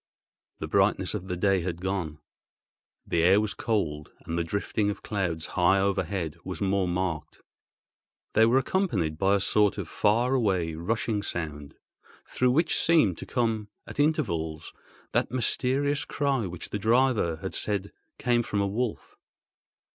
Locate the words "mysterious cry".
15.29-16.47